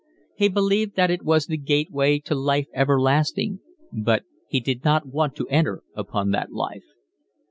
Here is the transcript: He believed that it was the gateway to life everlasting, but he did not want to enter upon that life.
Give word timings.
He 0.35 0.49
believed 0.49 0.95
that 0.95 1.11
it 1.11 1.21
was 1.21 1.45
the 1.45 1.57
gateway 1.57 2.17
to 2.25 2.33
life 2.33 2.65
everlasting, 2.73 3.59
but 3.93 4.23
he 4.47 4.59
did 4.59 4.83
not 4.83 5.05
want 5.05 5.35
to 5.35 5.47
enter 5.49 5.83
upon 5.93 6.31
that 6.31 6.51
life. 6.51 6.87